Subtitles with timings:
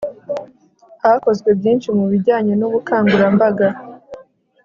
[1.03, 3.67] hakozwe byinshi mu bijyanye n'ubukangurambaga